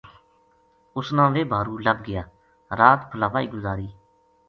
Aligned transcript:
اُس 0.95 1.07
نا 1.17 1.25
ویہ 1.33 1.49
بھارو 1.51 1.73
لبھ 1.85 2.01
گیا 2.07 2.23
رات 2.79 2.99
پھُلاوائی 3.09 3.47
گزاری 3.53 3.89